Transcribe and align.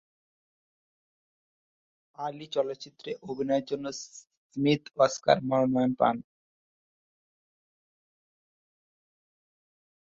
আলী 2.19 2.45
চলচ্চিত্রে 2.55 3.11
অভিনয়ের 3.23 3.65
জন্য 3.71 3.85
স্মিথ 4.01 4.83
অস্কার 4.97 5.37
মনোনয়ন 5.49 5.91
পান। 5.99 6.15